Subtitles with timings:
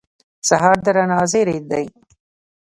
[0.47, 1.85] سهار د رڼا زېری دی.